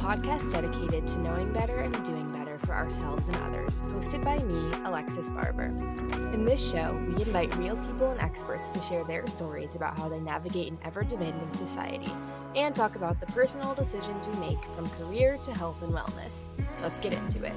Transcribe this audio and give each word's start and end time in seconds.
Podcast 0.00 0.50
dedicated 0.50 1.06
to 1.06 1.18
knowing 1.18 1.52
better 1.52 1.80
and 1.80 2.04
doing 2.04 2.26
better 2.28 2.56
for 2.60 2.72
ourselves 2.72 3.28
and 3.28 3.36
others, 3.38 3.82
hosted 3.82 4.24
by 4.24 4.38
me, 4.38 4.72
Alexis 4.86 5.28
Barber. 5.28 5.66
In 6.32 6.46
this 6.46 6.70
show, 6.70 6.94
we 7.06 7.22
invite 7.22 7.54
real 7.56 7.76
people 7.76 8.10
and 8.10 8.18
experts 8.20 8.68
to 8.68 8.80
share 8.80 9.04
their 9.04 9.26
stories 9.26 9.74
about 9.74 9.98
how 9.98 10.08
they 10.08 10.18
navigate 10.18 10.72
an 10.72 10.78
ever 10.84 11.04
demanding 11.04 11.52
society 11.54 12.10
and 12.56 12.74
talk 12.74 12.96
about 12.96 13.20
the 13.20 13.26
personal 13.26 13.74
decisions 13.74 14.26
we 14.26 14.34
make 14.40 14.64
from 14.74 14.88
career 14.90 15.36
to 15.42 15.52
health 15.52 15.82
and 15.82 15.92
wellness. 15.92 16.44
Let's 16.82 16.98
get 16.98 17.12
into 17.12 17.44
it. 17.44 17.52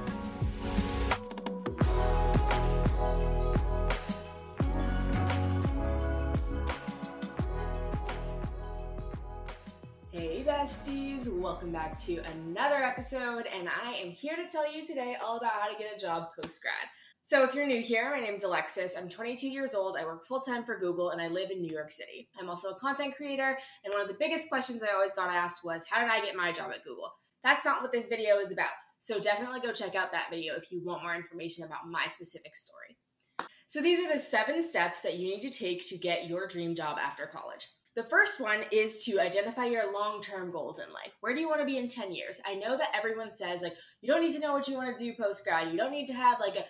Besties, 10.43 11.31
welcome 11.39 11.71
back 11.71 11.97
to 11.99 12.17
another 12.17 12.83
episode, 12.83 13.47
and 13.47 13.69
I 13.69 13.93
am 13.93 14.09
here 14.09 14.35
to 14.35 14.45
tell 14.45 14.69
you 14.69 14.85
today 14.85 15.15
all 15.23 15.37
about 15.37 15.53
how 15.53 15.69
to 15.69 15.77
get 15.77 15.95
a 15.95 15.97
job 15.97 16.31
post 16.35 16.61
grad. 16.61 16.89
So, 17.21 17.45
if 17.45 17.55
you're 17.55 17.65
new 17.65 17.81
here, 17.81 18.11
my 18.11 18.19
name 18.19 18.33
is 18.33 18.43
Alexis. 18.43 18.97
I'm 18.97 19.07
22 19.07 19.47
years 19.47 19.73
old. 19.73 19.95
I 19.95 20.03
work 20.03 20.27
full 20.27 20.41
time 20.41 20.65
for 20.65 20.77
Google, 20.77 21.11
and 21.11 21.21
I 21.21 21.29
live 21.29 21.49
in 21.49 21.61
New 21.61 21.71
York 21.71 21.91
City. 21.91 22.27
I'm 22.37 22.49
also 22.49 22.71
a 22.71 22.79
content 22.79 23.15
creator, 23.15 23.57
and 23.85 23.93
one 23.93 24.01
of 24.01 24.09
the 24.09 24.17
biggest 24.19 24.49
questions 24.49 24.83
I 24.83 24.93
always 24.93 25.13
got 25.13 25.33
asked 25.33 25.63
was, 25.63 25.85
How 25.89 26.01
did 26.01 26.09
I 26.09 26.19
get 26.19 26.35
my 26.35 26.51
job 26.51 26.71
at 26.71 26.83
Google? 26.83 27.13
That's 27.45 27.63
not 27.63 27.81
what 27.81 27.93
this 27.93 28.09
video 28.09 28.39
is 28.39 28.51
about. 28.51 28.71
So, 28.99 29.21
definitely 29.21 29.61
go 29.61 29.71
check 29.71 29.95
out 29.95 30.11
that 30.11 30.27
video 30.29 30.55
if 30.55 30.73
you 30.73 30.83
want 30.83 31.03
more 31.03 31.15
information 31.15 31.63
about 31.63 31.87
my 31.89 32.07
specific 32.07 32.57
story. 32.57 32.97
So, 33.69 33.81
these 33.81 34.05
are 34.05 34.11
the 34.11 34.19
seven 34.19 34.61
steps 34.61 35.03
that 35.03 35.17
you 35.17 35.29
need 35.29 35.41
to 35.43 35.51
take 35.51 35.87
to 35.87 35.97
get 35.97 36.27
your 36.27 36.47
dream 36.47 36.75
job 36.75 36.97
after 36.99 37.27
college. 37.27 37.65
The 37.95 38.03
first 38.03 38.41
one 38.41 38.63
is 38.71 39.03
to 39.05 39.19
identify 39.19 39.65
your 39.65 39.93
long 39.93 40.21
term 40.21 40.51
goals 40.51 40.79
in 40.79 40.91
life. 40.91 41.13
Where 41.21 41.35
do 41.35 41.39
you 41.39 41.47
want 41.47 41.59
to 41.59 41.65
be 41.65 41.77
in 41.77 41.87
10 41.87 42.13
years? 42.13 42.41
I 42.45 42.55
know 42.55 42.75
that 42.75 42.95
everyone 42.95 43.33
says, 43.33 43.61
like, 43.61 43.75
you 44.01 44.11
don't 44.11 44.21
need 44.21 44.33
to 44.33 44.39
know 44.39 44.53
what 44.53 44.67
you 44.67 44.75
want 44.75 44.97
to 44.97 45.03
do 45.03 45.13
post 45.15 45.43
grad. 45.45 45.71
You 45.71 45.77
don't 45.77 45.91
need 45.91 46.07
to 46.07 46.13
have, 46.13 46.39
like, 46.39 46.55
a 46.55 46.65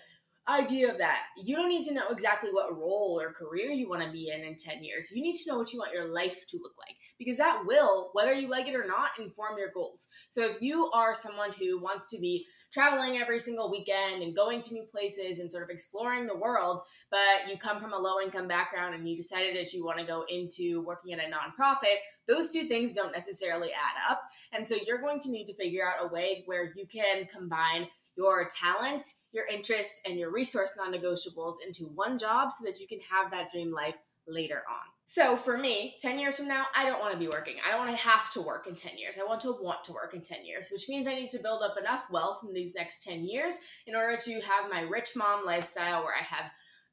idea 0.49 0.91
of 0.91 0.97
that. 0.97 1.19
You 1.37 1.55
don't 1.55 1.69
need 1.69 1.85
to 1.85 1.93
know 1.93 2.09
exactly 2.09 2.49
what 2.51 2.77
role 2.77 3.19
or 3.21 3.31
career 3.31 3.71
you 3.71 3.89
want 3.89 4.03
to 4.03 4.11
be 4.11 4.29
in 4.29 4.41
in 4.41 4.57
10 4.57 4.83
years. 4.83 5.09
You 5.11 5.21
need 5.21 5.35
to 5.35 5.51
know 5.51 5.57
what 5.57 5.71
you 5.71 5.79
want 5.79 5.93
your 5.93 6.11
life 6.11 6.45
to 6.49 6.59
look 6.61 6.73
like 6.77 6.95
because 7.17 7.37
that 7.37 7.63
will, 7.65 8.09
whether 8.13 8.33
you 8.33 8.49
like 8.49 8.67
it 8.67 8.75
or 8.75 8.85
not, 8.85 9.11
inform 9.19 9.57
your 9.57 9.71
goals. 9.73 10.09
So 10.29 10.43
if 10.43 10.61
you 10.61 10.91
are 10.91 11.13
someone 11.13 11.51
who 11.53 11.81
wants 11.81 12.09
to 12.11 12.19
be 12.19 12.45
traveling 12.73 13.17
every 13.17 13.39
single 13.39 13.71
weekend 13.71 14.21
and 14.21 14.35
going 14.35 14.59
to 14.59 14.73
new 14.73 14.85
places 14.91 15.39
and 15.39 15.49
sort 15.49 15.63
of 15.63 15.69
exploring 15.69 16.27
the 16.27 16.35
world, 16.35 16.81
but 17.13 17.47
you 17.47 17.59
come 17.59 17.79
from 17.79 17.93
a 17.93 17.97
low 17.97 18.19
income 18.19 18.47
background 18.47 18.95
and 18.95 19.07
you 19.07 19.15
decided 19.15 19.55
that 19.55 19.71
you 19.71 19.85
want 19.85 19.99
to 19.99 20.03
go 20.03 20.25
into 20.29 20.81
working 20.81 21.13
at 21.13 21.19
a 21.19 21.29
nonprofit, 21.29 21.97
those 22.27 22.51
two 22.51 22.63
things 22.63 22.95
don't 22.95 23.11
necessarily 23.11 23.69
add 23.69 24.11
up. 24.11 24.23
And 24.51 24.67
so 24.67 24.77
you're 24.87 24.97
going 24.97 25.19
to 25.19 25.29
need 25.29 25.45
to 25.45 25.53
figure 25.53 25.87
out 25.87 26.03
a 26.03 26.11
way 26.11 26.41
where 26.47 26.73
you 26.75 26.87
can 26.87 27.27
combine 27.31 27.87
your 28.17 28.47
talents, 28.49 29.25
your 29.31 29.45
interests, 29.45 30.01
and 30.07 30.17
your 30.17 30.31
resource 30.31 30.75
non 30.75 30.91
negotiables 30.91 31.57
into 31.63 31.83
one 31.93 32.17
job 32.17 32.51
so 32.51 32.65
that 32.65 32.79
you 32.79 32.87
can 32.87 32.99
have 33.11 33.29
that 33.29 33.51
dream 33.51 33.71
life 33.71 33.95
later 34.27 34.63
on. 34.67 34.81
So 35.05 35.37
for 35.37 35.55
me, 35.55 35.95
10 36.01 36.17
years 36.17 36.37
from 36.37 36.47
now, 36.47 36.65
I 36.75 36.85
don't 36.87 36.99
want 36.99 37.13
to 37.13 37.19
be 37.19 37.27
working. 37.27 37.57
I 37.63 37.69
don't 37.69 37.85
want 37.85 37.91
to 37.91 38.07
have 38.07 38.31
to 38.31 38.41
work 38.41 38.65
in 38.65 38.73
10 38.73 38.97
years. 38.97 39.19
I 39.21 39.25
want 39.25 39.41
to 39.41 39.51
want 39.61 39.83
to 39.83 39.93
work 39.93 40.15
in 40.15 40.21
10 40.21 40.45
years, 40.45 40.69
which 40.71 40.89
means 40.89 41.07
I 41.07 41.13
need 41.13 41.29
to 41.31 41.43
build 41.43 41.61
up 41.61 41.77
enough 41.77 42.05
wealth 42.09 42.39
in 42.47 42.53
these 42.53 42.73
next 42.73 43.03
10 43.03 43.23
years 43.23 43.59
in 43.85 43.95
order 43.95 44.17
to 44.17 44.33
have 44.41 44.71
my 44.71 44.81
rich 44.81 45.09
mom 45.15 45.45
lifestyle 45.45 46.03
where 46.03 46.15
I 46.15 46.23
have 46.23 46.49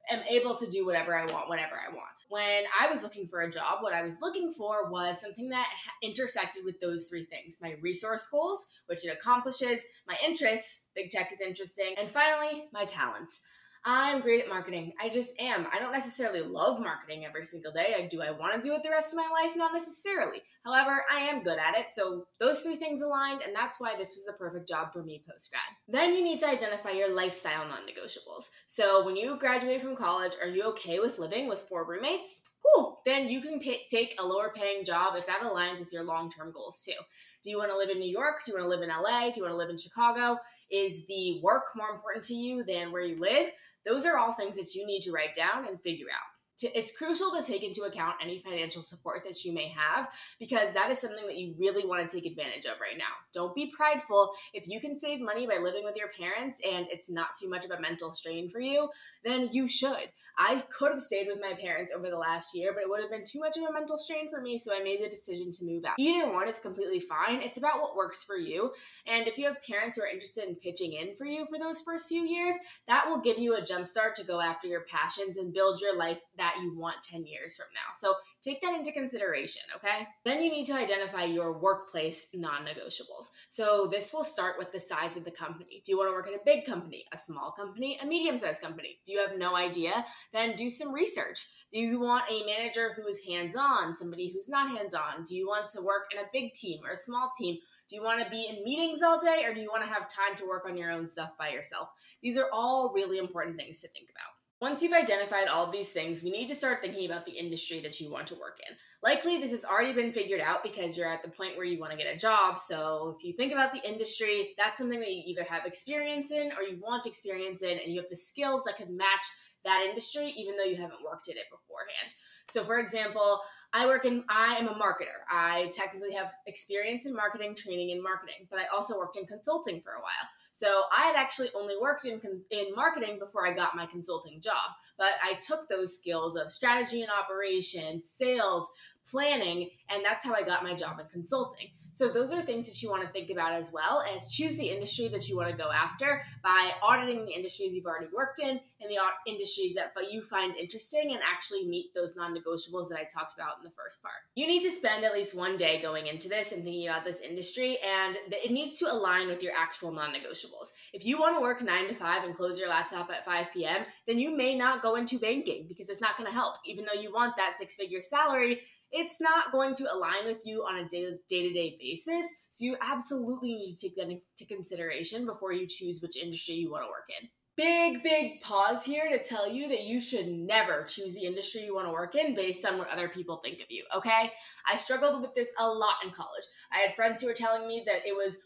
am 0.09 0.23
able 0.29 0.57
to 0.57 0.71
do 0.71 0.87
whatever 0.87 1.17
I 1.17 1.27
want 1.27 1.49
whenever 1.49 1.75
I 1.75 1.93
want. 1.93 2.09
When 2.29 2.63
I 2.79 2.89
was 2.89 3.03
looking 3.03 3.27
for 3.27 3.41
a 3.41 3.51
job, 3.51 3.83
what 3.83 3.93
I 3.93 4.03
was 4.03 4.21
looking 4.21 4.53
for 4.57 4.89
was 4.89 5.21
something 5.21 5.49
that 5.49 5.67
intersected 6.03 6.65
with 6.65 6.81
those 6.81 7.09
three 7.09 7.25
things 7.25 7.59
my 7.61 7.75
resource 7.81 8.29
goals, 8.31 8.69
which 8.87 9.05
it 9.05 9.13
accomplishes, 9.13 9.85
my 10.07 10.17
interests, 10.25 10.89
big 10.95 11.11
tech 11.11 11.33
is 11.33 11.41
interesting, 11.41 11.95
and 11.99 12.09
finally, 12.09 12.69
my 12.73 12.85
talents. 12.85 13.43
I'm 13.85 14.21
great 14.21 14.43
at 14.43 14.49
marketing. 14.49 14.93
I 15.01 15.09
just 15.09 15.41
am. 15.41 15.67
I 15.73 15.79
don't 15.79 15.93
necessarily 15.93 16.43
love 16.43 16.81
marketing 16.81 17.25
every 17.25 17.47
single 17.47 17.73
day. 17.73 17.95
I 17.97 18.07
do 18.09 18.21
I 18.21 18.31
want 18.31 18.55
to 18.55 18.61
do 18.61 18.75
it 18.75 18.83
the 18.83 18.91
rest 18.91 19.15
of 19.15 19.17
my 19.17 19.29
life? 19.33 19.57
Not 19.57 19.73
necessarily. 19.73 20.43
However, 20.65 21.03
I 21.11 21.21
am 21.21 21.43
good 21.43 21.59
at 21.59 21.79
it. 21.79 21.87
So 21.93 22.27
those 22.39 22.61
three 22.61 22.77
things 22.77 23.01
aligned, 23.01 23.41
and 23.41 23.57
that's 23.57 23.81
why 23.81 23.97
this 23.97 24.11
was 24.11 24.27
the 24.27 24.35
perfect 24.35 24.69
job 24.69 24.93
for 24.93 25.03
me 25.03 25.25
post 25.27 25.51
grad. 25.51 25.63
Then 25.89 26.15
you 26.15 26.23
need 26.23 26.41
to 26.41 26.49
identify 26.49 26.91
your 26.91 27.15
lifestyle 27.15 27.67
non 27.67 27.81
negotiables. 27.87 28.51
So 28.67 29.07
when 29.07 29.17
you 29.17 29.39
graduate 29.39 29.81
from 29.81 29.97
college, 29.97 30.33
are 30.43 30.49
you 30.49 30.65
okay 30.65 31.01
with 31.01 31.19
living 31.19 31.49
with 31.49 31.61
four 31.69 31.87
roommates? 31.87 32.51
Cool. 32.63 33.01
Then 33.07 33.31
you 33.31 33.41
can 33.41 33.61
take 33.61 34.17
a 34.19 34.27
lower 34.27 34.53
paying 34.55 34.85
job 34.85 35.15
if 35.17 35.27
that 35.27 35.41
aligns 35.41 35.79
with 35.79 35.91
your 35.91 36.05
long 36.05 36.31
term 36.31 36.53
goals 36.53 36.85
too. 36.85 37.01
Do 37.43 37.49
you 37.49 37.57
want 37.57 37.71
to 37.71 37.79
live 37.79 37.89
in 37.89 37.99
New 37.99 38.11
York? 38.11 38.45
Do 38.45 38.53
you 38.53 38.59
want 38.59 38.67
to 38.67 38.69
live 38.69 38.83
in 38.83 38.91
LA? 38.91 39.31
Do 39.31 39.41
you 39.41 39.43
want 39.45 39.55
to 39.55 39.57
live 39.57 39.71
in 39.71 39.79
Chicago? 39.79 40.39
Is 40.71 41.07
the 41.07 41.41
work 41.43 41.65
more 41.75 41.89
important 41.89 42.23
to 42.25 42.35
you 42.35 42.63
than 42.65 42.93
where 42.93 43.03
you 43.03 43.19
live? 43.19 43.51
Those 43.87 44.07
are 44.07 44.17
all 44.17 44.33
things 44.33 44.57
that 44.57 44.75
you 44.75 44.87
need 44.87 45.01
to 45.03 45.13
write 45.13 45.35
down 45.35 45.67
and 45.67 45.81
figure 45.81 46.07
out. 46.13 46.40
It's 46.63 46.97
crucial 46.97 47.31
to 47.33 47.43
take 47.43 47.63
into 47.63 47.83
account 47.83 48.17
any 48.23 48.39
financial 48.39 48.83
support 48.83 49.23
that 49.27 49.45
you 49.45 49.53
may 49.53 49.69
have 49.69 50.09
because 50.39 50.73
that 50.73 50.91
is 50.91 50.99
something 50.99 51.27
that 51.27 51.37
you 51.37 51.55
really 51.59 51.87
want 51.87 52.07
to 52.07 52.15
take 52.15 52.31
advantage 52.31 52.67
of 52.67 52.81
right 52.81 52.99
now. 52.99 53.05
Don't 53.33 53.55
be 53.55 53.73
prideful. 53.77 54.33
If 54.53 54.69
you 54.69 54.81
can 54.81 54.99
save 54.99 55.21
money 55.21 55.47
by 55.47 55.59
living 55.59 55.85
with 55.85 55.97
your 55.97 56.09
parents 56.09 56.61
and 56.69 56.87
it's 56.91 57.11
not 57.11 57.29
too 57.41 57.49
much 57.49 57.65
of 57.65 57.71
a 57.71 57.81
mental 57.81 58.13
strain 58.13 58.49
for 58.51 58.61
you, 58.61 58.89
then 59.25 59.49
you 59.53 59.69
should. 59.69 60.11
I 60.39 60.63
could 60.71 60.93
have 60.93 61.03
stayed 61.03 61.27
with 61.27 61.41
my 61.41 61.55
parents 61.61 61.93
over 61.95 62.09
the 62.09 62.17
last 62.17 62.55
year, 62.55 62.73
but 62.73 62.83
it 62.83 62.89
would 62.89 63.01
have 63.01 63.11
been 63.11 63.25
too 63.25 63.41
much 63.41 63.59
of 63.59 63.65
a 63.65 63.73
mental 63.73 63.99
strain 63.99 64.31
for 64.31 64.41
me, 64.41 64.57
so 64.57 64.75
I 64.75 64.83
made 64.83 65.03
the 65.03 65.09
decision 65.09 65.51
to 65.53 65.65
move 65.67 65.85
out. 65.85 65.97
Either 65.99 66.33
one, 66.33 66.49
it's 66.49 66.61
completely 66.61 67.01
fine. 67.01 67.43
It's 67.43 67.59
about 67.59 67.81
what 67.81 67.97
works 67.97 68.25
for 68.25 68.37
you. 68.37 68.73
And 69.07 69.29
if 69.29 69.37
you 69.37 69.47
have 69.47 69.63
parents 69.63 69.97
who 69.97 70.03
are 70.03 70.09
interested 70.09 70.49
in 70.49 70.55
pitching 70.55 70.95
in 70.95 71.15
for 71.15 71.27
you 71.27 71.47
for 71.47 71.59
those 71.59 71.83
first 71.83 72.09
few 72.09 72.23
years, 72.23 72.55
that 72.89 73.07
will 73.07 73.21
give 73.21 73.39
you 73.39 73.57
a 73.57 73.63
jump 73.63 73.87
start 73.87 74.15
to 74.15 74.25
go 74.25 74.41
after 74.41 74.67
your 74.67 74.87
passions 74.91 75.37
and 75.37 75.53
build 75.53 75.81
your 75.81 75.97
life 75.97 76.21
that 76.39 76.50
you 76.61 76.77
want 76.77 77.03
10 77.03 77.27
years 77.27 77.57
from 77.57 77.67
now. 77.75 77.95
So 77.95 78.15
take 78.43 78.61
that 78.63 78.75
into 78.75 78.93
consideration, 78.93 79.63
okay? 79.77 80.07
Then 80.25 80.43
you 80.43 80.51
need 80.51 80.67
to 80.67 80.75
identify 80.75 81.25
your 81.25 81.59
workplace 81.59 82.29
non 82.35 82.65
negotiables. 82.65 83.31
So 83.49 83.89
this 83.91 84.13
will 84.13 84.25
start 84.25 84.57
with 84.59 84.73
the 84.73 84.81
size 84.81 85.17
of 85.17 85.25
the 85.25 85.31
company. 85.31 85.83
Do 85.85 85.93
you 85.93 85.99
want 85.99 86.09
to 86.11 86.15
work 86.15 86.29
at 86.29 86.35
a 86.35 86.45
big 86.45 86.65
company, 86.65 87.05
a 87.13 87.19
small 87.19 87.53
company, 87.53 87.99
a 88.03 88.07
medium 88.07 88.39
sized 88.39 88.63
company? 88.63 88.99
Do 89.05 89.13
you 89.13 89.21
have 89.21 89.39
no 89.39 89.57
idea? 89.57 90.05
Then 90.33 90.57
do 90.57 90.71
some 90.71 90.93
research. 90.93 91.47
Do 91.73 91.79
you 91.79 92.01
want 92.01 92.25
a 92.29 92.45
manager 92.47 92.93
who 92.97 93.07
is 93.07 93.23
hands 93.25 93.55
on, 93.55 93.97
somebody 93.97 94.33
who's 94.33 94.49
not 94.49 94.77
hands 94.77 94.95
on? 94.95 95.25
Do 95.25 95.37
you 95.37 95.47
want 95.47 95.69
to 95.71 95.83
work 95.83 96.07
in 96.13 96.19
a 96.19 96.29
big 96.33 96.53
team 96.53 96.81
or 96.85 96.93
a 96.93 96.97
small 96.97 97.31
team? 97.39 97.59
Do 97.89 97.97
you 97.97 98.03
want 98.03 98.23
to 98.23 98.31
be 98.31 98.47
in 98.49 98.65
meetings 98.65 99.03
all 99.03 99.21
day 99.21 99.43
or 99.45 99.55
do 99.55 99.61
you 99.61 99.69
want 99.69 99.85
to 99.85 99.93
have 99.93 100.09
time 100.09 100.37
to 100.37 100.47
work 100.47 100.65
on 100.65 100.77
your 100.77 100.91
own 100.91 101.07
stuff 101.07 101.31
by 101.39 101.51
yourself? 101.51 101.89
These 102.23 102.39
are 102.39 102.49
all 102.53 102.93
really 102.95 103.19
important 103.19 103.57
things 103.57 103.81
to 103.81 103.89
think 103.89 104.09
about. 104.11 104.40
Once 104.61 104.83
you've 104.83 104.93
identified 104.93 105.49
all 105.49 105.71
these 105.71 105.91
things, 105.91 106.23
we 106.23 106.31
need 106.31 106.47
to 106.47 106.55
start 106.55 106.83
thinking 106.83 107.07
about 107.07 107.25
the 107.25 107.33
industry 107.33 107.81
that 107.81 107.99
you 107.99 108.11
want 108.11 108.27
to 108.27 108.35
work 108.35 108.61
in. 108.69 108.77
Likely, 109.03 109.39
this 109.39 109.53
has 109.53 109.65
already 109.65 109.95
been 109.95 110.13
figured 110.13 110.41
out 110.41 110.63
because 110.63 110.99
you're 110.99 111.09
at 111.09 111.23
the 111.23 111.31
point 111.31 111.57
where 111.57 111.65
you 111.65 111.81
want 111.81 111.93
to 111.93 111.97
get 111.97 112.15
a 112.15 112.19
job. 112.19 112.59
So, 112.59 113.17
if 113.17 113.25
you 113.25 113.33
think 113.33 113.53
about 113.53 113.73
the 113.73 113.83
industry, 113.89 114.51
that's 114.59 114.77
something 114.77 115.01
that 115.01 115.11
you 115.11 115.23
either 115.25 115.45
have 115.45 115.65
experience 115.65 116.31
in 116.31 116.53
or 116.53 116.63
you 116.63 116.79
want 116.79 117.07
experience 117.07 117.63
in, 117.63 117.79
and 117.79 117.91
you 117.91 118.03
have 118.03 118.11
the 118.11 118.17
skills 118.17 118.63
that 118.65 118.77
could 118.77 118.91
match 118.91 119.25
that 119.65 119.83
industry, 119.89 120.35
even 120.37 120.59
though 120.59 120.65
you 120.65 120.77
haven't 120.77 121.03
worked 121.03 121.29
in 121.29 121.39
it 121.39 121.49
beforehand. 121.51 122.15
So, 122.51 122.63
for 122.63 122.81
example, 122.81 123.41
I 123.73 123.87
work 123.87 124.05
in, 124.05 124.25
I 124.29 124.57
am 124.57 124.69
a 124.69 124.75
marketer. 124.75 125.25
I 125.31 125.71
technically 125.73 126.13
have 126.13 126.35
experience 126.47 127.07
in 127.07 127.15
marketing, 127.15 127.55
training 127.55 127.91
in 127.91 128.03
marketing, 128.03 128.47
but 128.51 128.59
I 128.59 128.65
also 128.75 128.99
worked 128.99 129.17
in 129.17 129.25
consulting 129.25 129.81
for 129.81 129.93
a 129.93 130.01
while. 130.01 130.29
So 130.61 130.83
I 130.95 131.07
had 131.07 131.17
actually 131.17 131.49
only 131.55 131.75
worked 131.81 132.05
in 132.05 132.21
in 132.51 132.75
marketing 132.75 133.19
before 133.19 133.47
I 133.47 133.55
got 133.55 133.75
my 133.75 133.87
consulting 133.87 134.43
job, 134.43 134.77
but 135.01 135.15
I 135.25 135.35
took 135.41 135.67
those 135.67 135.99
skills 135.99 136.37
of 136.37 136.53
strategy 136.53 137.01
and 137.01 137.11
operations, 137.11 138.09
sales, 138.11 138.71
planning, 139.11 139.71
and 139.89 140.05
that's 140.05 140.27
how 140.27 140.35
I 140.35 140.43
got 140.43 140.63
my 140.63 140.75
job 140.75 141.01
in 141.01 141.07
consulting. 141.07 141.69
So 141.93 142.07
those 142.07 142.33
are 142.33 142.41
things 142.41 142.69
that 142.69 142.81
you 142.81 142.89
want 142.89 143.03
to 143.03 143.09
think 143.09 143.31
about 143.31 143.53
as 143.53 143.73
well 143.75 144.05
as 144.15 144.33
choose 144.33 144.57
the 144.57 144.69
industry 144.69 145.09
that 145.09 145.29
you 145.29 145.37
want 145.37 145.51
to 145.51 145.57
go 145.57 145.73
after 145.73 146.23
by 146.41 146.71
auditing 146.85 147.27
the 147.27 147.33
industries 147.33 147.75
you've 147.75 147.87
already 147.87 148.07
worked 148.15 148.39
in 148.39 148.61
and 148.81 148.89
the 148.89 148.97
industries 149.27 149.75
that 149.75 149.93
you 150.09 150.23
find 150.23 150.55
interesting 150.57 151.11
and 151.11 151.21
actually 151.29 151.67
meet 151.67 151.93
those 151.93 152.15
non-negotiables 152.15 152.89
that 152.89 152.99
I 153.01 153.09
talked 153.13 153.35
about 153.35 153.59
in 153.59 153.65
the 153.65 153.75
first 153.77 154.01
part. 154.03 154.15
You 154.37 154.47
need 154.47 154.63
to 154.63 154.71
spend 154.71 155.05
at 155.05 155.13
least 155.13 155.37
one 155.37 155.57
day 155.57 155.83
going 155.83 156.07
into 156.07 156.29
this 156.29 156.53
and 156.53 156.63
thinking 156.63 156.87
about 156.87 157.05
this 157.05 157.21
industry 157.21 157.79
and 157.85 158.17
it 158.31 158.53
needs 158.53 158.79
to 158.79 158.93
align 158.93 159.27
with 159.27 159.43
your 159.43 159.53
actual 159.57 159.91
non-negotiables. 159.91 160.69
If 160.93 161.05
you 161.05 161.19
want 161.19 161.35
to 161.37 161.41
work 161.41 161.61
9 161.61 161.89
to 161.89 161.95
5 161.97 162.25
and 162.25 162.37
close 162.37 162.57
your 162.57 162.69
laptop 162.69 163.11
at 163.11 163.25
5 163.25 163.47
p.m., 163.53 163.85
then 164.07 164.21
you 164.21 164.37
may 164.37 164.57
not 164.57 164.81
go 164.81 164.90
into 164.97 165.19
banking 165.19 165.67
because 165.69 165.89
it's 165.89 166.01
not 166.01 166.17
going 166.17 166.29
to 166.29 166.35
help. 166.35 166.57
Even 166.67 166.85
though 166.85 167.01
you 167.01 167.13
want 167.13 167.37
that 167.37 167.57
six-figure 167.57 168.03
salary, 168.03 168.61
it's 168.93 169.21
not 169.21 169.53
going 169.53 169.75
to 169.75 169.93
align 169.93 170.27
with 170.27 170.43
you 170.45 170.63
on 170.63 170.77
a 170.77 170.89
day 170.89 171.05
to 171.05 171.53
day 171.53 171.77
basis. 171.79 172.27
So 172.51 172.65
you 172.65 172.77
absolutely 172.81 173.55
need 173.55 173.75
to 173.75 173.81
take 173.81 173.97
that 173.97 174.11
into 174.11 174.47
consideration 174.49 175.27
before 175.27 175.53
you 175.53 175.67
choose 175.69 176.01
which 176.03 176.17
industry 176.17 176.55
you 176.57 176.71
want 176.71 176.85
to 176.85 176.89
work 176.89 177.07
in. 177.21 177.29
Big, 177.57 178.03
big 178.03 178.41
pause 178.41 178.85
here 178.85 179.11
to 179.11 179.23
tell 179.23 179.51
you 179.51 179.69
that 179.69 179.85
you 179.85 180.01
should 180.01 180.27
never 180.27 180.85
choose 180.85 181.13
the 181.13 181.25
industry 181.25 181.61
you 181.61 181.75
want 181.75 181.87
to 181.87 181.93
work 181.93 182.15
in 182.15 182.35
based 182.35 182.65
on 182.65 182.79
what 182.79 182.89
other 182.89 183.09
people 183.09 183.37
think 183.45 183.61
of 183.61 183.67
you, 183.69 183.85
okay? 183.95 184.33
I 184.67 184.77
struggled 184.77 185.21
with 185.21 185.35
this 185.35 185.51
a 185.59 185.69
lot 185.69 185.97
in 186.03 186.11
college. 186.11 186.45
I 186.73 186.79
had 186.79 186.95
friends 186.95 187.21
who 187.21 187.29
were 187.29 187.35
telling 187.35 187.69
me 187.69 187.83
that 187.87 188.07
it 188.07 188.17
was 188.17 188.39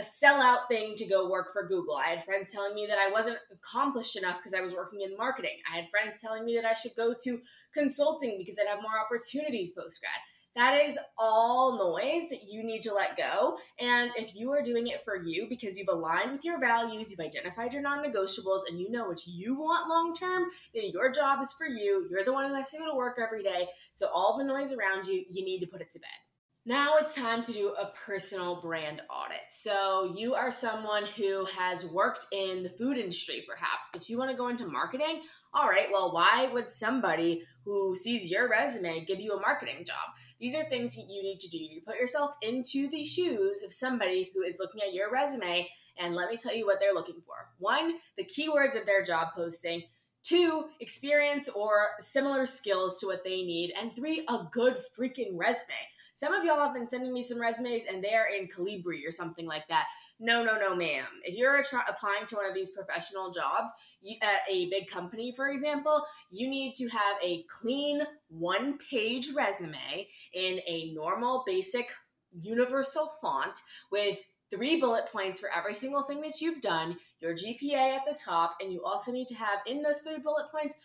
a 0.00 0.24
sellout 0.24 0.68
thing 0.68 0.94
to 0.96 1.06
go 1.06 1.30
work 1.30 1.52
for 1.52 1.68
Google. 1.68 1.96
I 1.96 2.08
had 2.08 2.24
friends 2.24 2.50
telling 2.50 2.74
me 2.74 2.86
that 2.86 2.98
I 2.98 3.10
wasn't 3.10 3.38
accomplished 3.52 4.16
enough 4.16 4.38
because 4.38 4.54
I 4.54 4.62
was 4.62 4.74
working 4.74 5.02
in 5.02 5.16
marketing. 5.16 5.58
I 5.70 5.76
had 5.76 5.90
friends 5.90 6.20
telling 6.20 6.44
me 6.44 6.56
that 6.56 6.64
I 6.64 6.72
should 6.72 6.96
go 6.96 7.14
to 7.24 7.40
consulting 7.74 8.36
because 8.38 8.58
I'd 8.58 8.68
have 8.68 8.82
more 8.82 8.98
opportunities 8.98 9.72
post 9.72 10.00
grad. 10.00 10.12
That 10.56 10.84
is 10.84 10.98
all 11.16 11.78
noise 11.78 12.32
you 12.48 12.64
need 12.64 12.82
to 12.82 12.92
let 12.92 13.16
go. 13.16 13.56
And 13.78 14.10
if 14.16 14.34
you 14.34 14.50
are 14.52 14.62
doing 14.62 14.88
it 14.88 15.04
for 15.04 15.16
you 15.16 15.46
because 15.48 15.78
you've 15.78 15.88
aligned 15.88 16.32
with 16.32 16.44
your 16.44 16.58
values, 16.58 17.10
you've 17.10 17.24
identified 17.24 17.72
your 17.72 17.82
non 17.82 18.04
negotiables, 18.04 18.62
and 18.68 18.80
you 18.80 18.90
know 18.90 19.06
what 19.06 19.24
you 19.26 19.54
want 19.54 19.88
long 19.88 20.12
term, 20.12 20.46
then 20.74 20.90
your 20.92 21.12
job 21.12 21.40
is 21.40 21.52
for 21.52 21.66
you. 21.66 22.08
You're 22.10 22.24
the 22.24 22.32
one 22.32 22.48
who 22.48 22.54
has 22.54 22.70
to 22.70 22.78
go 22.78 22.90
to 22.90 22.96
work 22.96 23.18
every 23.22 23.44
day. 23.44 23.68
So 23.94 24.08
all 24.08 24.38
the 24.38 24.44
noise 24.44 24.72
around 24.72 25.06
you, 25.06 25.24
you 25.30 25.44
need 25.44 25.60
to 25.60 25.66
put 25.66 25.82
it 25.82 25.92
to 25.92 26.00
bed. 26.00 26.29
Now 26.66 26.96
it's 26.98 27.14
time 27.14 27.42
to 27.44 27.52
do 27.54 27.68
a 27.68 27.90
personal 28.06 28.60
brand 28.60 29.00
audit. 29.08 29.40
So, 29.48 30.12
you 30.14 30.34
are 30.34 30.50
someone 30.50 31.06
who 31.16 31.46
has 31.46 31.90
worked 31.90 32.26
in 32.32 32.62
the 32.62 32.68
food 32.68 32.98
industry, 32.98 33.42
perhaps, 33.48 33.86
but 33.94 34.10
you 34.10 34.18
want 34.18 34.30
to 34.30 34.36
go 34.36 34.48
into 34.48 34.66
marketing. 34.66 35.22
All 35.54 35.68
right, 35.68 35.88
well, 35.90 36.12
why 36.12 36.50
would 36.52 36.70
somebody 36.70 37.44
who 37.64 37.94
sees 37.94 38.30
your 38.30 38.46
resume 38.46 39.06
give 39.06 39.20
you 39.20 39.32
a 39.32 39.40
marketing 39.40 39.86
job? 39.86 39.96
These 40.38 40.54
are 40.54 40.64
things 40.64 40.98
you 40.98 41.22
need 41.22 41.38
to 41.40 41.48
do. 41.48 41.56
You 41.56 41.80
put 41.80 41.96
yourself 41.96 42.32
into 42.42 42.90
the 42.90 43.04
shoes 43.04 43.62
of 43.62 43.72
somebody 43.72 44.30
who 44.34 44.42
is 44.42 44.58
looking 44.60 44.82
at 44.82 44.92
your 44.92 45.10
resume, 45.10 45.66
and 45.98 46.14
let 46.14 46.28
me 46.28 46.36
tell 46.36 46.54
you 46.54 46.66
what 46.66 46.76
they're 46.78 46.92
looking 46.92 47.22
for. 47.26 47.36
One, 47.58 47.94
the 48.18 48.24
keywords 48.24 48.78
of 48.78 48.84
their 48.84 49.02
job 49.02 49.28
posting. 49.34 49.84
Two, 50.22 50.66
experience 50.80 51.48
or 51.48 51.86
similar 52.00 52.44
skills 52.44 53.00
to 53.00 53.06
what 53.06 53.24
they 53.24 53.42
need. 53.42 53.72
And 53.80 53.94
three, 53.94 54.26
a 54.28 54.46
good 54.52 54.76
freaking 54.94 55.38
resume. 55.38 55.72
Some 56.20 56.34
of 56.34 56.44
y'all 56.44 56.60
have 56.60 56.74
been 56.74 56.86
sending 56.86 57.14
me 57.14 57.22
some 57.22 57.40
resumes 57.40 57.86
and 57.86 58.04
they're 58.04 58.26
in 58.26 58.46
Calibri 58.46 59.08
or 59.08 59.10
something 59.10 59.46
like 59.46 59.66
that. 59.68 59.86
No, 60.18 60.44
no, 60.44 60.58
no, 60.58 60.76
ma'am. 60.76 61.06
If 61.24 61.34
you're 61.34 61.62
tra- 61.62 61.86
applying 61.88 62.26
to 62.26 62.36
one 62.36 62.46
of 62.46 62.54
these 62.54 62.72
professional 62.72 63.30
jobs 63.30 63.70
you, 64.02 64.16
at 64.20 64.40
a 64.46 64.68
big 64.68 64.86
company, 64.86 65.32
for 65.34 65.48
example, 65.48 66.04
you 66.30 66.46
need 66.46 66.74
to 66.74 66.88
have 66.88 67.16
a 67.22 67.44
clean 67.44 68.02
one 68.28 68.76
page 68.90 69.30
resume 69.34 70.06
in 70.34 70.60
a 70.66 70.92
normal, 70.92 71.42
basic, 71.46 71.90
universal 72.38 73.10
font 73.22 73.58
with 73.90 74.22
three 74.50 74.78
bullet 74.78 75.06
points 75.10 75.40
for 75.40 75.48
every 75.56 75.72
single 75.72 76.02
thing 76.02 76.20
that 76.20 76.42
you've 76.42 76.60
done, 76.60 76.98
your 77.20 77.34
GPA 77.34 77.96
at 77.96 78.02
the 78.06 78.14
top, 78.22 78.56
and 78.60 78.70
you 78.70 78.84
also 78.84 79.10
need 79.10 79.26
to 79.28 79.36
have 79.36 79.60
in 79.66 79.80
those 79.80 80.02
three 80.02 80.18
bullet 80.18 80.50
points 80.52 80.76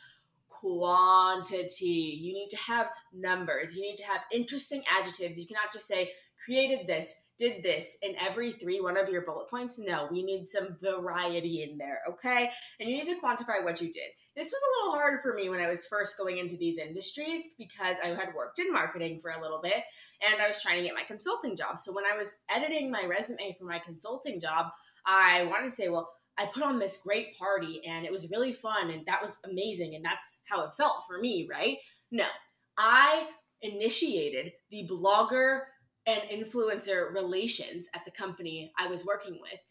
quantity. 0.66 2.20
You 2.22 2.34
need 2.34 2.50
to 2.50 2.58
have 2.58 2.88
numbers. 3.14 3.76
You 3.76 3.84
need 3.84 3.98
to 3.98 4.06
have 4.06 4.22
interesting 4.34 4.82
adjectives. 4.90 5.40
You 5.40 5.46
cannot 5.46 5.72
just 5.72 5.88
say, 5.88 6.10
created 6.44 6.88
this, 6.88 7.14
did 7.38 7.64
this 7.64 7.98
in 8.02 8.16
every 8.20 8.54
three 8.54 8.82
one 8.82 8.98
of 8.98 9.10
your 9.10 9.22
bullet 9.26 9.50
points. 9.50 9.78
No, 9.80 10.08
we 10.12 10.24
need 10.24 10.48
some 10.48 10.78
variety 10.82 11.64
in 11.64 11.78
there, 11.78 12.00
okay? 12.10 12.50
And 12.80 12.90
you 12.90 12.98
need 12.98 13.06
to 13.06 13.22
quantify 13.22 13.64
what 13.64 13.82
you 13.82 13.92
did. 13.94 14.10
This 14.36 14.48
was 14.48 14.62
a 14.62 14.86
little 14.86 15.00
hard 15.00 15.22
for 15.22 15.34
me 15.34 15.50
when 15.50 15.60
I 15.60 15.70
was 15.70 15.86
first 15.86 16.18
going 16.18 16.38
into 16.38 16.58
these 16.58 16.78
industries 16.78 17.56
because 17.58 17.98
I 18.04 18.10
had 18.10 18.34
worked 18.36 18.60
in 18.60 18.72
marketing 18.74 19.20
for 19.22 19.32
a 19.32 19.42
little 19.42 19.60
bit 19.62 19.84
and 20.22 20.42
I 20.42 20.48
was 20.48 20.62
trying 20.62 20.78
to 20.78 20.84
get 20.84 20.96
my 20.96 21.04
consulting 21.08 21.56
job. 21.56 21.80
So 21.80 21.94
when 21.94 22.06
I 22.06 22.18
was 22.18 22.38
editing 22.50 22.90
my 22.90 23.06
resume 23.06 23.56
for 23.60 23.66
my 23.66 23.80
consulting 23.80 24.40
job, 24.40 24.68
I 25.06 25.44
wanted 25.44 25.70
to 25.70 25.76
say, 25.76 25.90
well, 25.90 26.10
I 26.38 26.46
put 26.48 26.64
on 26.64 26.80
this 26.80 27.02
great 27.04 27.38
party 27.38 27.82
and 27.88 28.06
it 28.06 28.12
was 28.12 28.32
really 28.32 28.54
fun 28.54 28.90
and 28.90 29.06
that 29.06 29.22
was 29.22 29.40
amazing 29.50 29.96
and 29.96 30.04
that's 30.04 30.42
how 30.50 30.64
it 30.66 30.72
felt 30.78 31.04
for 31.08 31.20
me, 31.20 31.48
right? 31.50 31.78
No, 32.12 32.26
I 32.78 33.28
initiated 33.62 34.52
the 34.70 34.88
blogger 34.90 35.62
and 36.06 36.22
influencer 36.30 37.14
relations 37.14 37.90
at 37.96 38.06
the 38.06 38.12
company 38.12 38.72
I 38.78 38.88
was 38.88 39.06
working 39.06 39.40
with. 39.42 39.64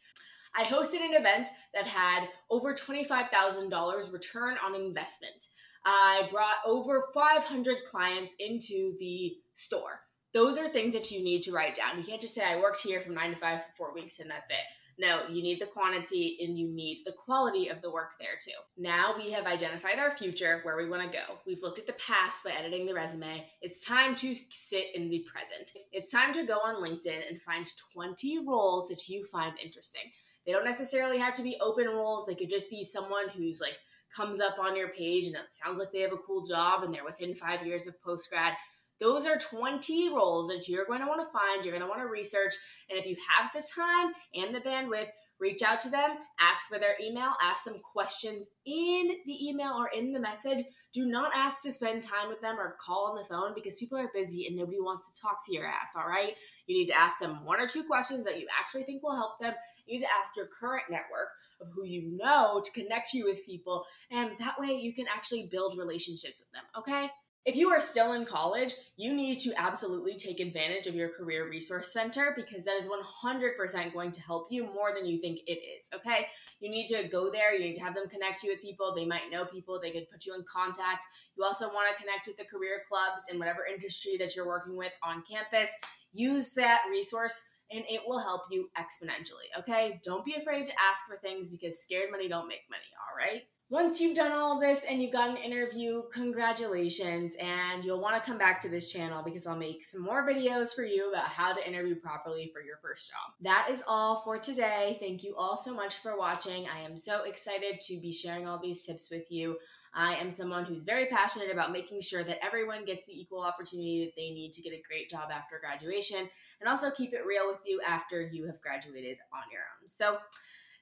I 0.57 0.65
hosted 0.65 1.05
an 1.05 1.15
event 1.15 1.49
that 1.75 1.87
had 1.87 2.29
over 2.51 2.75
$25,000 2.75 4.13
return 4.13 4.57
on 4.65 4.75
investment. 4.75 5.47
I 5.85 6.29
brought 6.31 6.57
over 6.65 7.05
500 7.13 7.77
clients 7.91 8.35
into 8.39 8.95
the 8.99 9.35
store. 9.55 10.01
Those 10.33 10.59
are 10.59 10.69
things 10.69 10.95
that 10.95 11.11
you 11.11 11.23
need 11.23 11.43
to 11.43 11.53
write 11.53 11.77
down. 11.77 11.99
You 11.99 12.05
can't 12.05 12.21
just 12.21 12.35
say, 12.35 12.45
I 12.45 12.61
worked 12.61 12.81
here 12.81 13.01
from 13.01 13.15
nine 13.15 13.33
to 13.33 13.37
five 13.37 13.61
for 13.61 13.77
four 13.77 13.95
weeks 13.95 14.21
and 14.21 14.31
that's 14.31 14.51
it. 14.51 14.57
No, 14.99 15.23
you 15.29 15.43
need 15.43 15.61
the 15.61 15.67
quantity 15.67 16.39
and 16.43 16.59
you 16.59 16.69
need 16.69 17.03
the 17.05 17.13
quality 17.13 17.69
of 17.69 17.83
the 17.83 17.91
work 17.91 18.13
there 18.21 18.39
too. 18.43 18.53
Now 18.77 19.15
we 19.17 19.31
have 19.33 19.47
identified 19.47 19.99
our 19.99 20.17
future, 20.17 20.61
where 20.63 20.77
we 20.77 20.89
want 20.89 21.03
to 21.03 21.19
go. 21.19 21.39
We've 21.47 21.63
looked 21.63 21.79
at 21.79 21.87
the 21.87 21.95
past 21.95 22.45
by 22.45 22.53
editing 22.53 22.87
the 22.87 22.95
resume. 22.95 23.45
It's 23.61 23.85
time 23.85 24.15
to 24.17 24.35
sit 24.51 24.95
in 24.95 25.11
the 25.11 25.25
present. 25.31 25.73
It's 25.93 26.13
time 26.13 26.33
to 26.35 26.47
go 26.47 26.59
on 26.59 26.83
LinkedIn 26.83 27.29
and 27.29 27.43
find 27.43 27.67
20 27.93 28.47
roles 28.47 28.89
that 28.89 29.09
you 29.09 29.25
find 29.27 29.55
interesting. 29.63 30.03
They 30.47 30.53
don't 30.53 30.65
necessarily 30.65 31.19
have 31.19 31.35
to 31.35 31.43
be 31.43 31.57
open 31.61 31.87
roles, 31.87 32.27
they 32.27 32.35
could 32.35 32.51
just 32.51 32.71
be 32.71 32.85
someone 32.85 33.29
who's 33.31 33.61
like 33.61 33.79
comes 34.15 34.41
up 34.41 34.59
on 34.61 34.77
your 34.77 34.89
page 34.89 35.27
and 35.27 35.35
it 35.35 35.43
sounds 35.51 35.79
like 35.79 35.91
they 35.91 36.01
have 36.01 36.13
a 36.13 36.19
cool 36.19 36.45
job 36.45 36.85
and 36.85 36.95
they're 36.95 37.05
within 37.05 37.35
five 37.35 37.67
years 37.67 37.89
of 37.89 38.01
post 38.03 38.31
grad 38.31 38.55
those 39.01 39.27
are 39.27 39.37
20 39.37 40.11
roles 40.11 40.49
that 40.49 40.69
you're 40.69 40.87
going 40.87 41.01
to 41.01 41.07
want 41.07 41.21
to 41.21 41.33
find, 41.33 41.65
you're 41.65 41.77
going 41.77 41.83
to 41.83 41.89
want 41.89 42.01
to 42.01 42.09
research. 42.09 42.55
And 42.89 42.99
if 42.99 43.07
you 43.07 43.17
have 43.37 43.51
the 43.55 43.67
time 43.75 44.13
and 44.35 44.55
the 44.55 44.61
bandwidth, 44.61 45.09
reach 45.41 45.63
out 45.63 45.81
to 45.81 45.91
them, 45.91 46.11
ask 46.41 46.67
for 46.67 46.79
their 46.79 46.97
email, 47.03 47.33
ask 47.43 47.65
them 47.65 47.75
questions 47.93 48.47
in 48.67 49.17
the 49.27 49.49
email 49.49 49.73
or 49.73 49.89
in 49.89 50.13
the 50.13 50.21
message. 50.21 50.65
Do 50.93 51.07
not 51.07 51.33
ask 51.35 51.63
to 51.65 51.73
spend 51.73 52.05
time 52.05 52.29
with 52.29 52.41
them 52.41 52.57
or 52.59 52.77
call 52.81 53.11
on 53.11 53.17
the 53.17 53.29
phone 53.29 53.53
because 53.55 53.77
people 53.77 53.99
are 53.99 54.11
busy 54.15 54.47
and 54.47 54.57
nobody 54.57 54.81
wants 54.81 55.13
to 55.13 55.21
talk 55.21 55.45
to 55.47 55.53
your 55.53 55.67
ass, 55.67 55.97
all 55.97 56.09
right? 56.09 56.35
You 56.67 56.79
need 56.79 56.87
to 56.87 56.99
ask 56.99 57.19
them 57.19 57.45
one 57.45 57.61
or 57.61 57.67
two 57.67 57.83
questions 57.83 58.25
that 58.25 58.41
you 58.41 58.47
actually 58.59 58.85
think 58.85 59.03
will 59.03 59.17
help 59.17 59.41
them. 59.41 59.55
You 59.87 59.99
need 59.99 60.05
to 60.05 60.13
ask 60.21 60.37
your 60.37 60.47
current 60.47 60.85
network 60.89 61.29
of 61.61 61.69
who 61.75 61.85
you 61.85 62.17
know 62.17 62.63
to 62.65 62.81
connect 62.81 63.13
you 63.13 63.25
with 63.25 63.45
people, 63.45 63.85
and 64.11 64.31
that 64.39 64.59
way 64.59 64.75
you 64.75 64.95
can 64.95 65.07
actually 65.15 65.49
build 65.51 65.79
relationships 65.79 66.43
with 66.43 66.53
them, 66.53 66.65
okay? 66.79 67.11
If 67.47 67.57
you 67.57 67.69
are 67.69 67.81
still 67.81 68.15
in 68.15 68.25
college, 68.25 68.73
you 68.97 69.13
need 69.13 69.39
to 69.41 69.53
absolutely 69.59 70.17
take 70.17 70.41
advantage 70.41 70.87
of 70.87 70.95
your 70.95 71.11
Career 71.11 71.47
Resource 71.51 71.93
Center 71.93 72.33
because 72.35 72.65
that 72.65 72.79
is 72.79 72.89
100% 72.89 73.93
going 73.93 74.13
to 74.13 74.23
help 74.23 74.47
you 74.51 74.65
more 74.65 74.95
than 74.95 75.05
you 75.05 75.21
think 75.21 75.41
it 75.47 75.61
is. 75.61 75.91
Okay. 75.95 76.27
You 76.61 76.71
need 76.71 76.87
to 76.87 77.07
go 77.09 77.31
there. 77.31 77.53
You 77.53 77.63
need 77.63 77.75
to 77.75 77.83
have 77.83 77.95
them 77.95 78.09
connect 78.09 78.43
you 78.43 78.51
with 78.51 78.63
people. 78.63 78.95
They 78.95 79.05
might 79.05 79.31
know 79.31 79.45
people. 79.45 79.79
They 79.79 79.91
could 79.91 80.11
put 80.11 80.25
you 80.25 80.35
in 80.35 80.45
contact. 80.51 81.05
You 81.37 81.45
also 81.45 81.69
want 81.69 81.95
to 81.95 82.03
connect 82.03 82.27
with 82.27 82.39
the 82.39 82.45
career 82.45 82.83
clubs 82.89 83.25
in 83.31 83.39
whatever 83.39 83.67
industry 83.67 84.17
that 84.21 84.35
you're 84.35 84.47
working 84.47 84.77
with 84.77 84.93
on 85.03 85.23
campus. 85.31 85.71
Use 86.15 86.55
that 86.55 86.81
resource 86.91 87.57
and 87.71 87.85
it 87.91 88.01
will 88.07 88.21
help 88.21 88.45
you 88.51 88.71
exponentially. 88.79 89.53
Okay. 89.59 90.01
Don't 90.03 90.25
be 90.25 90.35
afraid 90.35 90.65
to 90.65 90.73
ask 90.81 91.07
for 91.07 91.19
things 91.19 91.51
because 91.51 91.83
scared 91.83 92.11
money 92.11 92.27
don't 92.27 92.49
make 92.49 92.63
money. 92.71 92.89
All 92.99 93.19
right 93.19 93.43
once 93.71 94.01
you've 94.01 94.17
done 94.17 94.33
all 94.33 94.61
this 94.61 94.85
and 94.85 95.03
you've 95.03 95.13
got 95.13 95.31
an 95.31 95.37
interview, 95.37 96.03
congratulations. 96.13 97.35
And 97.41 97.85
you'll 97.85 98.01
want 98.01 98.23
to 98.23 98.31
come 98.31 98.39
back 98.39 98.61
to 98.63 98.69
this 98.69 98.93
channel 98.93 99.23
because 99.25 99.47
I'll 99.47 99.57
make 99.57 99.85
some 99.85 100.03
more 100.03 100.29
videos 100.29 100.75
for 100.75 100.85
you 100.85 101.11
about 101.11 101.29
how 101.29 101.53
to 101.55 101.67
interview 101.67 101.95
properly 101.95 102.51
for 102.53 102.63
your 102.63 102.77
first 102.83 103.11
job. 103.11 103.33
That 103.41 103.69
is 103.71 103.83
all 103.89 104.23
for 104.23 104.39
today. 104.39 104.99
Thank 105.01 105.25
you 105.25 105.35
all 105.37 105.57
so 105.57 105.75
much 105.75 105.97
for 105.97 106.19
watching. 106.19 106.67
I 106.69 106.81
am 106.81 106.97
so 106.97 107.25
excited 107.25 107.81
to 107.89 108.01
be 108.01 108.13
sharing 108.13 108.47
all 108.47 108.61
these 108.61 108.85
tips 108.85 109.11
with 109.11 109.31
you. 109.31 109.57
I 109.95 110.17
am 110.17 110.31
someone 110.31 110.65
who's 110.65 110.85
very 110.85 111.07
passionate 111.07 111.53
about 111.53 111.73
making 111.73 112.01
sure 112.01 112.25
that 112.25 112.45
everyone 112.45 112.85
gets 112.85 113.07
the 113.07 113.19
equal 113.19 113.43
opportunity 113.43 114.05
that 114.05 114.21
they 114.21 114.31
need 114.31 114.53
to 114.53 114.63
get 114.63 114.73
a 114.73 114.83
great 114.87 115.09
job 115.09 115.31
after 115.33 115.61
graduation 115.61 116.29
and 116.61 116.69
also 116.69 116.91
keep 116.91 117.15
it 117.15 117.25
real 117.25 117.47
with 117.47 117.61
you 117.65 117.81
after 117.87 118.21
you 118.21 118.47
have 118.47 118.61
graduated 118.61 119.19
on 119.33 119.43
your 119.53 119.61
own. 119.61 119.89
So, 119.89 120.19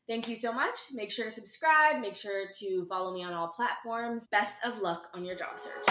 Thank 0.08 0.28
you 0.28 0.36
so 0.36 0.52
much. 0.52 0.76
Make 0.92 1.10
sure 1.10 1.26
to 1.26 1.30
subscribe. 1.30 2.00
Make 2.00 2.16
sure 2.16 2.46
to 2.60 2.86
follow 2.86 3.14
me 3.14 3.22
on 3.22 3.32
all 3.32 3.48
platforms. 3.48 4.26
Best 4.28 4.64
of 4.64 4.80
luck 4.80 5.08
on 5.14 5.24
your 5.24 5.36
job 5.36 5.58
search. 5.58 5.86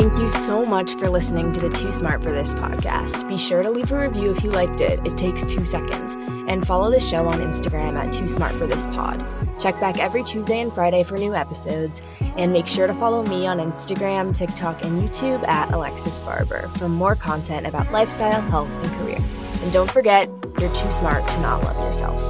Thank 0.00 0.18
you 0.18 0.30
so 0.30 0.64
much 0.64 0.94
for 0.94 1.08
listening 1.08 1.52
to 1.52 1.60
the 1.60 1.70
Too 1.70 1.92
Smart 1.92 2.22
for 2.22 2.30
This 2.30 2.54
podcast. 2.54 3.28
Be 3.28 3.36
sure 3.36 3.62
to 3.62 3.70
leave 3.70 3.92
a 3.92 3.98
review 3.98 4.32
if 4.32 4.42
you 4.42 4.50
liked 4.50 4.80
it. 4.80 4.98
It 5.06 5.16
takes 5.16 5.44
two 5.44 5.64
seconds. 5.64 6.14
And 6.48 6.66
follow 6.66 6.90
the 6.90 6.98
show 6.98 7.26
on 7.28 7.40
Instagram 7.40 7.94
at 7.94 8.12
Too 8.12 8.26
Smart 8.26 8.52
for 8.52 8.66
This 8.66 8.86
Pod. 8.86 9.24
Check 9.60 9.78
back 9.78 9.98
every 9.98 10.24
Tuesday 10.24 10.60
and 10.60 10.72
Friday 10.72 11.02
for 11.02 11.18
new 11.18 11.34
episodes. 11.34 12.02
And 12.36 12.52
make 12.52 12.66
sure 12.66 12.86
to 12.86 12.94
follow 12.94 13.22
me 13.22 13.46
on 13.46 13.58
Instagram, 13.58 14.34
TikTok, 14.34 14.82
and 14.84 15.00
YouTube 15.00 15.46
at 15.46 15.72
Alexis 15.72 16.18
Barber 16.20 16.68
for 16.78 16.88
more 16.88 17.14
content 17.14 17.66
about 17.66 17.90
lifestyle, 17.92 18.40
health, 18.40 18.70
and 18.82 18.92
career. 18.92 19.18
And 19.62 19.70
don't 19.70 19.90
forget, 19.90 20.28
you're 20.58 20.74
too 20.74 20.90
smart 20.90 21.26
to 21.28 21.40
not 21.40 21.62
love 21.62 21.76
yourself. 21.76 22.20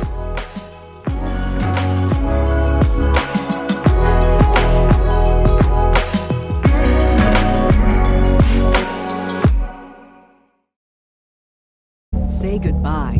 Say 12.29 12.59
goodbye 12.59 13.20